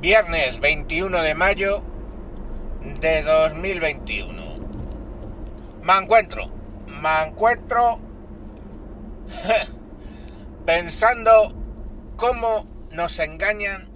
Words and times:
Viernes 0.00 0.60
21 0.60 1.20
de 1.20 1.34
mayo 1.34 1.84
de 3.00 3.22
2021. 3.22 4.42
Me 5.82 5.92
encuentro, 5.92 6.50
me 6.86 7.24
encuentro 7.26 8.00
pensando 10.64 11.54
cómo 12.16 12.66
nos 12.90 13.18
engañan 13.18 13.90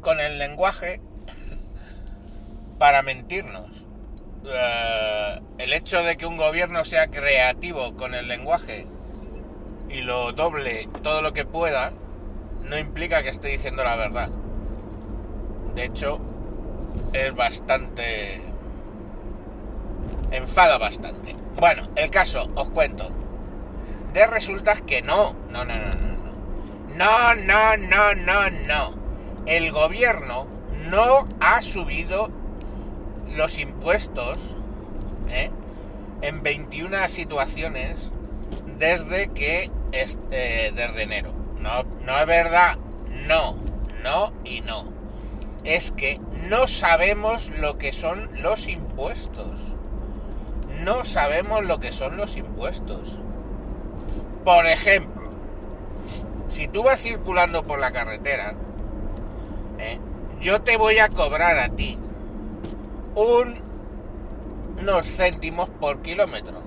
con 0.00 0.20
el 0.20 0.38
lenguaje 0.38 1.00
para 2.78 3.02
mentirnos. 3.02 3.84
Eh, 4.46 5.40
el 5.58 5.72
hecho 5.72 6.04
de 6.04 6.16
que 6.18 6.26
un 6.26 6.36
gobierno 6.36 6.84
sea 6.84 7.08
creativo 7.08 7.96
con 7.96 8.14
el 8.14 8.28
lenguaje 8.28 8.86
y 9.88 10.02
lo 10.02 10.30
doble 10.30 10.88
todo 11.02 11.20
lo 11.20 11.32
que 11.32 11.44
pueda, 11.44 11.92
no 12.62 12.78
implica 12.78 13.24
que 13.24 13.30
esté 13.30 13.48
diciendo 13.48 13.82
la 13.82 13.96
verdad. 13.96 14.30
De 15.74 15.84
hecho, 15.84 16.20
es 17.12 17.34
bastante... 17.34 18.40
enfada 20.30 20.78
bastante. 20.78 21.36
Bueno, 21.56 21.88
el 21.96 22.10
caso, 22.10 22.50
os 22.54 22.68
cuento. 22.70 23.08
De 24.12 24.26
resulta 24.26 24.76
que 24.76 25.02
no, 25.02 25.34
no, 25.50 25.64
no, 25.64 25.74
no, 25.76 25.90
no, 25.90 25.94
no. 25.94 26.30
No, 26.96 27.34
no, 27.34 27.76
no, 27.76 28.14
no, 28.14 28.50
no. 28.66 28.94
El 29.46 29.72
gobierno 29.72 30.46
no 30.90 31.28
ha 31.40 31.62
subido 31.62 32.30
los 33.28 33.58
impuestos 33.58 34.38
¿eh? 35.28 35.50
en 36.22 36.42
21 36.42 37.08
situaciones 37.08 38.10
desde 38.78 39.28
que 39.28 39.70
este, 39.92 40.72
desde 40.74 41.02
enero. 41.02 41.32
No, 41.58 41.84
no 41.84 42.18
es 42.18 42.26
verdad, 42.26 42.78
no, 43.26 43.56
no 44.02 44.32
y 44.44 44.60
no. 44.62 44.99
Es 45.64 45.92
que 45.92 46.20
no 46.48 46.66
sabemos 46.68 47.50
lo 47.58 47.78
que 47.78 47.92
son 47.92 48.30
los 48.42 48.66
impuestos. 48.68 49.52
No 50.80 51.04
sabemos 51.04 51.64
lo 51.64 51.78
que 51.80 51.92
son 51.92 52.16
los 52.16 52.36
impuestos. 52.36 53.18
Por 54.44 54.66
ejemplo, 54.66 55.30
si 56.48 56.66
tú 56.68 56.82
vas 56.82 57.00
circulando 57.00 57.62
por 57.62 57.78
la 57.78 57.92
carretera, 57.92 58.54
¿eh? 59.78 59.98
yo 60.40 60.62
te 60.62 60.76
voy 60.76 60.98
a 60.98 61.08
cobrar 61.08 61.58
a 61.58 61.68
ti 61.68 61.98
unos 63.14 65.08
céntimos 65.08 65.68
por 65.68 66.00
kilómetro. 66.00 66.62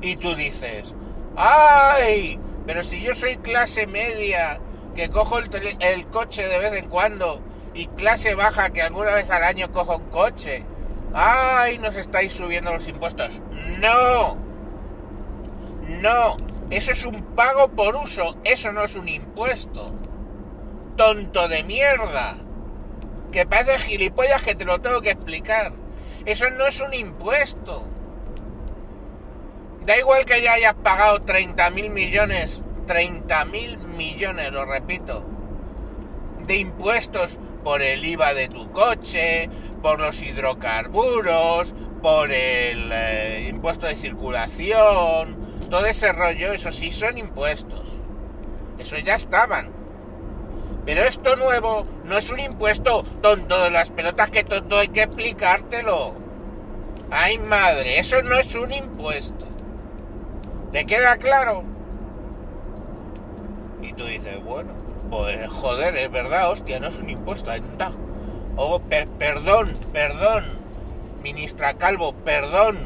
Y 0.00 0.16
tú 0.16 0.34
dices, 0.34 0.92
¡ay! 1.36 2.38
Pero 2.66 2.82
si 2.82 3.00
yo 3.02 3.14
soy 3.14 3.36
clase 3.36 3.86
media, 3.86 4.60
que 4.94 5.10
cojo 5.10 5.38
el, 5.38 5.50
el, 5.80 6.06
coche 6.08 6.46
de 6.46 6.58
vez 6.58 6.72
en 6.74 6.88
cuando, 6.88 7.40
y 7.74 7.86
clase 7.88 8.34
baja, 8.34 8.70
que 8.70 8.82
alguna 8.82 9.14
vez 9.14 9.28
al 9.30 9.44
año 9.44 9.72
cojo 9.72 9.96
un 9.96 10.10
coche, 10.10 10.64
¡ay! 11.12 11.78
Nos 11.78 11.96
estáis 11.96 12.32
subiendo 12.32 12.72
los 12.72 12.86
impuestos. 12.88 13.40
¡No! 13.80 14.36
No, 15.88 16.36
eso 16.70 16.92
es 16.92 17.04
un 17.04 17.22
pago 17.34 17.68
por 17.68 17.94
uso, 17.96 18.36
eso 18.44 18.72
no 18.72 18.84
es 18.84 18.94
un 18.94 19.08
impuesto. 19.08 19.92
Tonto 20.96 21.48
de 21.48 21.62
mierda. 21.64 22.36
Que 23.32 23.46
parece 23.46 23.78
gilipollas 23.80 24.42
que 24.42 24.54
te 24.54 24.64
lo 24.64 24.80
tengo 24.80 25.00
que 25.00 25.10
explicar. 25.10 25.72
Eso 26.24 26.50
no 26.50 26.66
es 26.66 26.80
un 26.80 26.94
impuesto. 26.94 27.84
Da 29.84 29.98
igual 29.98 30.24
que 30.24 30.40
ya 30.42 30.54
hayas 30.54 30.74
pagado 30.74 31.20
30 31.20 31.70
mil 31.70 31.90
millones, 31.90 32.63
30 32.86 33.44
mil 33.46 33.78
millones, 33.78 34.52
lo 34.52 34.64
repito, 34.64 35.24
de 36.46 36.58
impuestos 36.58 37.38
por 37.62 37.82
el 37.82 38.04
IVA 38.04 38.34
de 38.34 38.48
tu 38.48 38.70
coche, 38.70 39.48
por 39.82 40.00
los 40.00 40.20
hidrocarburos, 40.22 41.74
por 42.02 42.30
el 42.30 42.90
eh, 42.92 43.48
impuesto 43.50 43.86
de 43.86 43.94
circulación, 43.96 45.36
todo 45.70 45.86
ese 45.86 46.12
rollo, 46.12 46.52
eso 46.52 46.70
sí 46.72 46.92
son 46.92 47.18
impuestos. 47.18 47.82
Eso 48.78 48.98
ya 48.98 49.14
estaban. 49.14 49.70
Pero 50.84 51.02
esto 51.02 51.36
nuevo 51.36 51.86
no 52.04 52.18
es 52.18 52.30
un 52.30 52.40
impuesto 52.40 53.02
tonto 53.22 53.62
de 53.62 53.70
las 53.70 53.90
pelotas 53.90 54.30
que 54.30 54.44
tonto 54.44 54.78
hay 54.78 54.88
que 54.88 55.02
explicártelo. 55.02 56.14
Ay 57.10 57.38
madre, 57.38 57.98
eso 57.98 58.22
no 58.22 58.36
es 58.36 58.54
un 58.54 58.72
impuesto. 58.72 59.46
¿Te 60.72 60.84
queda 60.84 61.16
claro? 61.16 61.64
Tú 63.96 64.06
dices, 64.06 64.42
bueno, 64.42 64.72
pues 65.10 65.48
joder, 65.48 65.96
es 65.96 66.10
verdad, 66.10 66.50
hostia, 66.50 66.80
no 66.80 66.88
es 66.88 66.96
un 66.96 67.10
impuesto. 67.10 67.50
Anda. 67.50 67.92
Oh, 68.56 68.80
per 68.80 69.08
perdón, 69.08 69.72
perdón. 69.92 70.44
Ministra 71.22 71.74
Calvo, 71.74 72.14
perdón. 72.14 72.78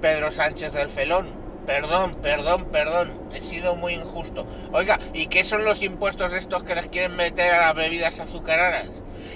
Pedro 0.00 0.30
Sánchez 0.30 0.72
del 0.72 0.88
Felón, 0.88 1.28
perdón, 1.66 2.16
perdón, 2.22 2.66
perdón. 2.66 3.12
He 3.32 3.40
sido 3.40 3.76
muy 3.76 3.94
injusto. 3.94 4.46
Oiga, 4.72 4.98
¿y 5.12 5.26
qué 5.26 5.44
son 5.44 5.64
los 5.64 5.82
impuestos 5.82 6.32
estos 6.32 6.64
que 6.64 6.74
les 6.74 6.86
quieren 6.88 7.16
meter 7.16 7.52
a 7.52 7.66
las 7.66 7.74
bebidas 7.74 8.20
azucaradas? 8.20 8.90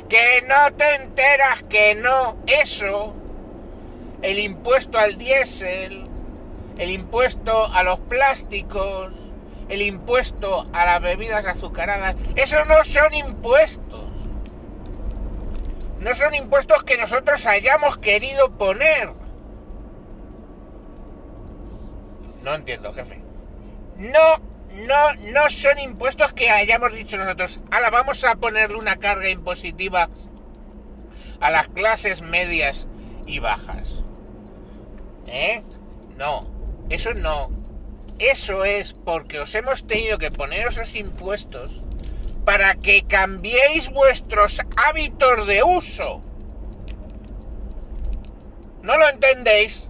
Que 0.09 0.43
no 0.49 0.77
te 0.77 0.95
enteras 0.97 1.63
que 1.69 1.95
no. 1.95 2.37
Eso. 2.47 3.15
El 4.23 4.39
impuesto 4.39 4.99
al 4.99 5.19
diésel, 5.19 6.07
el 6.79 6.91
impuesto 6.91 7.67
a 7.73 7.83
los 7.83 7.99
plásticos, 8.01 9.13
el 9.73 9.81
impuesto 9.81 10.69
a 10.75 10.85
las 10.85 11.01
bebidas 11.01 11.47
azucaradas, 11.47 12.15
esos 12.37 12.67
no 12.69 12.85
son 12.85 13.15
impuestos. 13.15 14.05
No 15.99 16.15
son 16.15 16.35
impuestos 16.35 16.85
que 16.85 16.99
nosotros 16.99 17.47
hayamos 17.47 17.97
querido 17.97 18.59
poner. 18.59 19.15
No 22.43 22.55
entiendo, 22.55 22.93
jefe. 22.93 23.23
No, 23.97 24.43
no, 24.87 25.15
no 25.33 25.49
son 25.49 25.79
impuestos 25.79 26.35
que 26.35 26.51
hayamos 26.51 26.93
dicho 26.93 27.17
nosotros. 27.17 27.59
Ahora 27.71 27.89
vamos 27.89 28.25
a 28.25 28.35
ponerle 28.35 28.77
una 28.77 28.97
carga 28.97 29.31
impositiva 29.31 30.11
a 31.41 31.51
las 31.51 31.69
clases 31.69 32.21
medias 32.21 32.89
y 33.27 33.39
bajas. 33.39 33.95
¿Eh? 35.29 35.63
No, 36.19 36.41
eso 36.91 37.15
no. 37.15 37.62
Eso 38.23 38.65
es 38.65 38.93
porque 38.93 39.41
os 39.41 39.53
hemos 39.57 39.85
tenido 39.85 40.17
que 40.17 40.31
poner 40.31 40.69
esos 40.69 40.95
impuestos 40.95 41.83
para 42.45 42.77
que 42.77 43.03
cambiéis 43.03 43.91
vuestros 43.91 44.61
hábitos 44.77 45.49
de 45.49 45.65
uso. 45.65 46.23
¿No 48.81 48.97
lo 48.97 49.09
entendéis? 49.09 49.89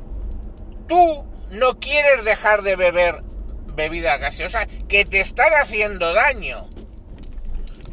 Tú 0.88 1.26
no 1.50 1.78
quieres 1.78 2.24
dejar 2.24 2.62
de 2.62 2.74
beber 2.74 3.22
bebida 3.74 4.16
gaseosa 4.16 4.66
que 4.88 5.04
te 5.04 5.20
están 5.20 5.52
haciendo 5.52 6.14
daño. 6.14 6.70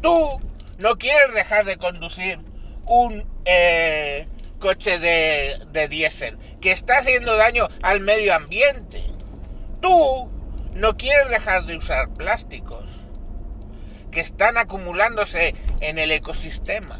Tú 0.00 0.40
no 0.78 0.96
quieres 0.96 1.34
dejar 1.34 1.66
de 1.66 1.76
conducir 1.76 2.38
un 2.86 3.26
eh, 3.44 4.26
coche 4.58 4.98
de, 4.98 5.58
de 5.70 5.88
diésel 5.88 6.38
que 6.62 6.72
está 6.72 7.00
haciendo 7.00 7.36
daño 7.36 7.68
al 7.82 8.00
medio 8.00 8.34
ambiente. 8.34 9.02
Tú 9.82 10.29
no 10.74 10.96
quieres 10.96 11.28
dejar 11.30 11.64
de 11.64 11.76
usar 11.76 12.10
plásticos 12.10 12.84
que 14.10 14.20
están 14.20 14.56
acumulándose 14.58 15.54
en 15.80 15.98
el 15.98 16.10
ecosistema. 16.12 16.98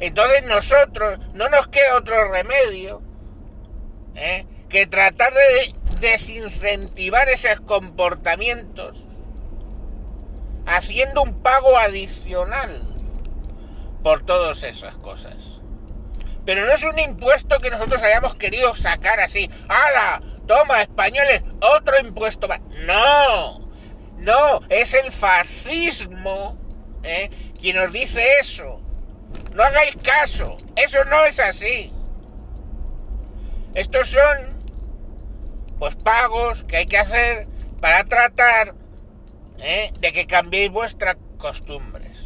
Entonces 0.00 0.44
nosotros 0.44 1.18
no 1.34 1.48
nos 1.48 1.68
queda 1.68 1.96
otro 1.96 2.30
remedio 2.30 3.02
¿eh? 4.14 4.46
que 4.68 4.86
tratar 4.86 5.32
de 5.32 5.74
desincentivar 6.00 7.28
esos 7.28 7.60
comportamientos 7.60 9.04
haciendo 10.66 11.22
un 11.22 11.42
pago 11.42 11.76
adicional 11.78 12.82
por 14.02 14.24
todas 14.24 14.62
esas 14.62 14.96
cosas. 14.96 15.34
Pero 16.44 16.64
no 16.64 16.72
es 16.72 16.84
un 16.84 16.98
impuesto 16.98 17.58
que 17.58 17.70
nosotros 17.70 18.02
hayamos 18.02 18.34
querido 18.36 18.74
sacar 18.76 19.20
así. 19.20 19.50
¡Hala! 19.68 20.22
Toma, 20.48 20.80
españoles, 20.80 21.42
otro 21.60 22.00
impuesto 22.00 22.48
más. 22.48 22.60
No, 22.86 23.68
no, 24.16 24.60
es 24.70 24.94
el 24.94 25.12
fascismo 25.12 26.58
¿eh? 27.02 27.28
quien 27.60 27.76
nos 27.76 27.92
dice 27.92 28.22
eso. 28.40 28.80
No 29.54 29.62
hagáis 29.62 29.96
caso, 30.02 30.56
eso 30.74 31.04
no 31.04 31.22
es 31.26 31.38
así. 31.38 31.92
Estos 33.74 34.08
son 34.10 34.58
pues 35.78 35.94
pagos 35.96 36.64
que 36.64 36.78
hay 36.78 36.86
que 36.86 36.98
hacer 36.98 37.46
para 37.80 38.04
tratar 38.04 38.74
¿eh? 39.58 39.92
de 40.00 40.12
que 40.14 40.26
cambiéis 40.26 40.70
vuestras 40.70 41.16
costumbres. 41.36 42.24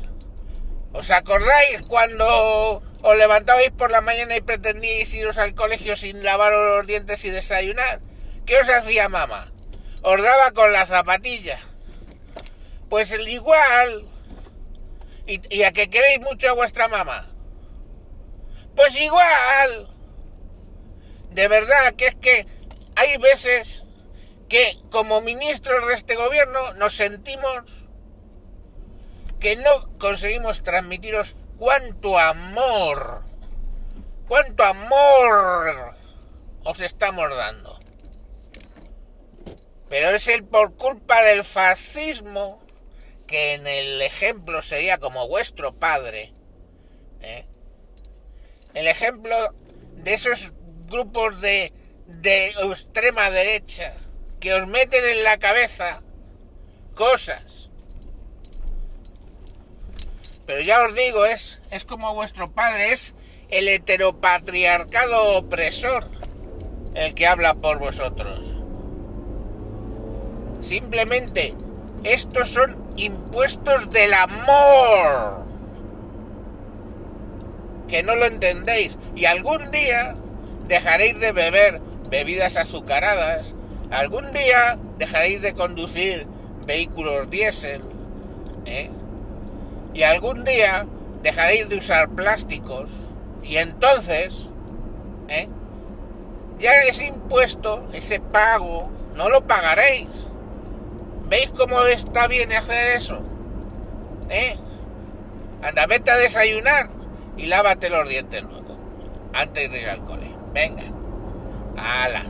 ¿Os 0.93 1.11
acordáis 1.11 1.81
cuando 1.89 2.83
os 3.03 3.17
levantabais 3.17 3.73
por 3.73 3.91
la 3.91 4.01
mañana 4.01 4.37
y 4.37 4.43
pretendíais 4.43 5.13
iros 5.13 5.39
al 5.39 5.57
colegio 5.57 5.97
sin 5.97 6.23
lavaros 6.23 6.79
los 6.79 6.87
dientes 6.87 7.25
y 7.25 7.31
desayunar? 7.31 8.01
¿Qué 8.47 8.59
os 8.59 8.69
hacía 8.69 9.09
mamá? 9.09 9.53
Os 10.03 10.23
daba 10.23 10.51
con 10.53 10.73
la 10.73 10.87
zapatilla. 10.87 11.61
Pues 12.89 13.13
el 13.13 13.29
igual, 13.29 14.13
¿Y, 15.27 15.63
a 15.63 15.73
que 15.73 15.89
queréis 15.89 16.21
mucho 16.21 16.51
a 16.51 16.55
vuestra 16.55 16.89
mamá? 16.89 17.27
Pues 18.75 19.01
igual. 19.01 19.89
De 21.31 21.49
verdad 21.49 21.95
que 21.97 22.09
es 22.09 22.15
que 22.17 22.47
hay 22.97 23.17
veces 23.19 23.85
que 24.49 24.79
como 24.91 25.21
ministros 25.21 25.87
de 25.87 25.95
este 25.95 26.17
gobierno 26.17 26.75
nos 26.75 26.97
sentimos 26.97 27.63
que 29.39 29.57
no 29.57 29.97
conseguimos 29.99 30.63
transmitiros 30.63 31.37
cuánto 31.57 32.19
amor, 32.19 33.23
cuánto 34.29 34.65
amor 34.65 35.95
os 36.65 36.81
estamos 36.81 37.35
dando. 37.35 37.82
Pero 39.93 40.09
es 40.09 40.27
el 40.27 40.43
por 40.43 40.75
culpa 40.75 41.23
del 41.23 41.45
fascismo, 41.45 42.63
que 43.27 43.53
en 43.53 43.67
el 43.67 44.01
ejemplo 44.01 44.63
sería 44.63 44.97
como 44.97 45.29
vuestro 45.29 45.75
padre, 45.75 46.33
¿eh? 47.21 47.45
el 48.73 48.87
ejemplo 48.87 49.37
de 49.97 50.15
esos 50.15 50.55
grupos 50.89 51.43
de, 51.43 51.75
de 52.07 52.55
extrema 52.71 53.31
derecha 53.31 53.93
que 54.41 54.55
os 54.55 54.67
meten 54.67 55.05
en 55.05 55.25
la 55.25 55.37
cabeza 55.37 56.01
cosas. 56.95 57.69
Pero 60.47 60.63
ya 60.63 60.87
os 60.87 60.95
digo, 60.95 61.27
es, 61.27 61.61
es 61.71 61.85
como 61.85 62.15
vuestro 62.15 62.51
padre, 62.51 62.95
es 62.95 63.15
el 63.51 63.69
heteropatriarcado 63.69 65.37
opresor 65.37 66.07
el 66.95 67.15
que 67.15 67.27
habla 67.27 67.53
por 67.53 67.79
vosotros. 67.79 68.52
Simplemente, 70.63 71.55
estos 72.05 72.49
son 72.49 72.77
impuestos 72.97 73.91
del 73.91 74.15
amor. 74.15 75.45
Que 77.89 78.03
no 78.03 78.17
lo 78.17 78.27
entendéis. 78.27 78.97
Y 79.15 79.27
algún 79.27 79.71
día 79.71 80.15
dejaréis 80.67 81.21
de 81.21 81.33
beber 81.33 81.81
bebidas 82.09 82.57
azucaradas. 82.57 83.55
Algún 83.91 84.33
día 84.33 84.79
dejaréis 84.99 85.43
de 85.43 85.53
conducir 85.53 86.27
vehículos 86.65 87.29
diésel. 87.29 87.83
¿eh? 88.65 88.91
Y 89.93 90.05
algún 90.05 90.45
día 90.45 90.87
dejaréis 91.23 91.69
de 91.69 91.79
usar 91.79 92.09
plásticos. 92.11 92.91
Y 93.43 93.57
entonces, 93.57 94.47
¿eh? 95.29 95.49
ya 96.59 96.73
ese 96.85 97.07
impuesto, 97.07 97.89
ese 97.93 98.21
pago, 98.21 98.89
no 99.17 99.29
lo 99.29 99.47
pagaréis. 99.47 100.09
¿Veis 101.33 101.51
cómo 101.57 101.83
está 101.85 102.27
bien 102.27 102.53
hacer 102.53 102.95
eso? 102.95 103.19
¿Eh? 104.29 104.55
Anda, 105.63 105.87
vete 105.87 106.11
a 106.11 106.19
desayunar 106.19 106.91
y 107.39 107.47
lávate 107.47 107.89
los 107.89 108.07
dientes 108.07 108.43
luego, 108.43 108.77
antes 109.33 109.73
de 109.73 109.81
ir 109.81 109.89
al 109.89 110.05
cole. 110.05 110.31
Venga. 110.53 110.83
Ala, 111.79 112.25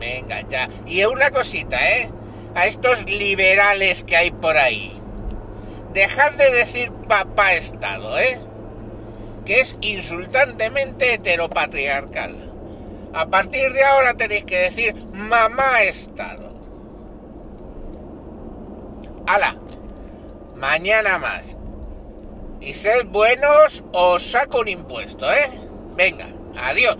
venga 0.00 0.40
ya. 0.48 0.68
Y 0.86 1.04
una 1.04 1.30
cosita, 1.30 1.88
¿eh? 1.88 2.10
A 2.56 2.66
estos 2.66 3.04
liberales 3.04 4.02
que 4.02 4.16
hay 4.16 4.32
por 4.32 4.56
ahí. 4.56 4.92
Dejad 5.92 6.32
de 6.32 6.50
decir 6.50 6.90
papá 7.06 7.52
Estado, 7.52 8.18
¿eh? 8.18 8.40
Que 9.44 9.60
es 9.60 9.76
insultantemente 9.82 11.14
heteropatriarcal. 11.14 12.52
A 13.14 13.26
partir 13.26 13.72
de 13.72 13.84
ahora 13.84 14.14
tenéis 14.14 14.46
que 14.46 14.58
decir 14.58 14.96
mamá 15.12 15.84
Estado. 15.84 16.47
¡Hala! 19.28 19.56
Mañana 20.56 21.18
más. 21.18 21.54
Y 22.62 22.72
sed 22.72 23.08
buenos, 23.08 23.84
os 23.92 24.22
saco 24.22 24.60
un 24.60 24.68
impuesto, 24.68 25.30
¿eh? 25.30 25.50
Venga, 25.94 26.28
adiós. 26.56 26.96